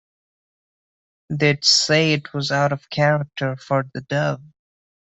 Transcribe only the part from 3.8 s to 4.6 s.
the Dove.